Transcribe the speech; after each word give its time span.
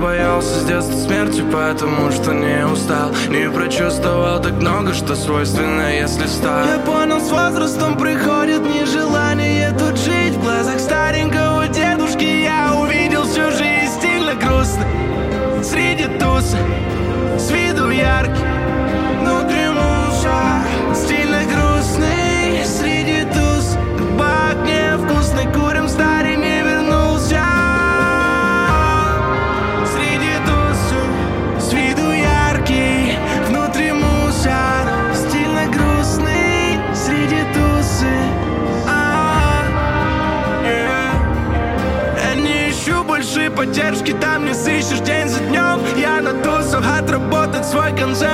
Боялся 0.00 0.60
с 0.60 0.64
детства 0.64 0.94
смерти, 0.98 1.42
потому 1.50 2.10
что 2.10 2.32
не 2.32 2.66
устал. 2.66 3.10
Не 3.28 3.50
прочувствовал 3.50 4.42
так 4.42 4.52
много, 4.52 4.92
что 4.92 5.14
свойственно, 5.14 5.94
если 5.94 6.26
стал 6.26 6.66
Я 6.66 6.78
понял, 6.80 7.20
с 7.20 7.30
возрастом 7.30 7.96
приходит 7.96 8.60
нежелание 8.62 9.74
тут 9.78 9.85
больше 43.16 43.50
поддержки, 43.50 44.12
там 44.20 44.44
не 44.44 44.52
сыщешь 44.52 45.00
день 45.00 45.26
за 45.26 45.40
днем. 45.40 45.80
Я 45.96 46.20
на 46.20 46.32
тусах 46.42 46.84
отработать 46.98 47.64
свой 47.64 47.90
концерт. 47.96 48.28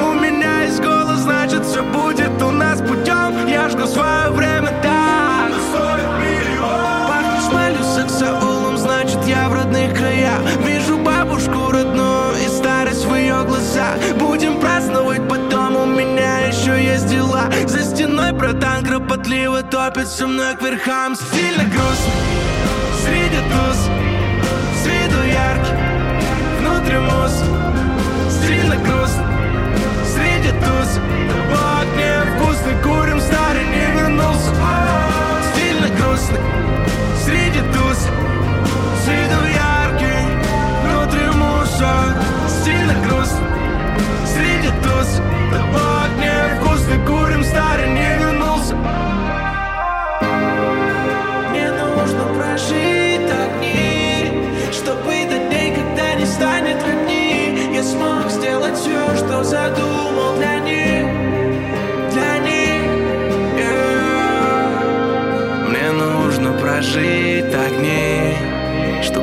У 0.00 0.12
меня 0.14 0.62
есть 0.62 0.80
голос, 0.80 1.18
значит 1.22 1.64
все 1.66 1.82
будет 1.82 2.40
у 2.40 2.52
нас 2.52 2.78
путем 2.78 3.48
Я 3.48 3.68
жду 3.68 3.84
свое 3.86 4.30
время 4.30 4.68
так. 4.80 5.50
Пахнешь 7.08 7.52
малью 7.52 7.82
саксаулом, 7.82 8.78
значит 8.78 9.18
я 9.26 9.48
в 9.48 9.54
родных 9.54 9.92
краях. 9.92 10.38
Вижу 10.64 10.96
бабушку 10.98 11.72
родную 11.72 12.36
и 12.36 12.48
старость 12.48 13.06
в 13.06 13.14
ее 13.16 13.42
глазах. 13.44 13.96
Будем 14.20 14.60
праздновать 14.60 15.28
потом, 15.28 15.74
у 15.74 15.86
меня 15.86 16.46
еще 16.46 16.80
есть 16.80 17.08
дела. 17.08 17.50
За 17.66 17.82
стеной 17.82 18.30
братан 18.30 18.84
кропотливо 18.84 19.64
топит 19.64 20.06
со 20.06 20.28
мной 20.28 20.54
к 20.54 20.62
верхам. 20.62 21.16
Стильно 21.16 21.64
грустно, 21.64 22.37
среди 23.03 23.41
туз 23.49 23.89
С 24.75 24.87
виду 24.87 25.23
яркий, 25.23 25.86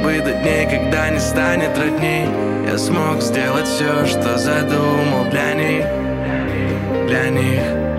Чтобы 0.00 0.18
до 0.20 0.32
дней, 0.32 0.64
когда 0.64 1.10
не 1.10 1.18
станет 1.18 1.76
родней. 1.76 2.26
Я 2.66 2.78
смог 2.78 3.20
сделать 3.20 3.66
все, 3.66 4.06
что 4.06 4.38
задумал 4.38 5.28
для 5.30 5.52
них 5.52 5.84
Для 7.06 7.28
них 7.28 7.89